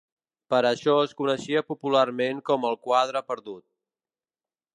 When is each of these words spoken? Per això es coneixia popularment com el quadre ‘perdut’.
Per 0.53 0.61
això 0.69 0.95
es 1.09 1.13
coneixia 1.19 1.63
popularment 1.67 2.41
com 2.49 2.67
el 2.71 2.79
quadre 2.89 3.23
‘perdut’. 3.31 3.67